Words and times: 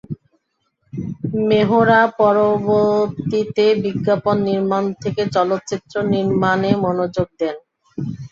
মেহরা 1.47 2.01
পরবর্তীতে 2.19 3.65
বিজ্ঞাপন 3.83 4.35
নির্মাণ 4.47 4.83
থেকে 5.01 5.23
চলচ্চিত্র 5.35 5.93
নির্মাণে 6.13 6.71
মনোযোগ 6.83 7.27
দেন। 7.39 7.55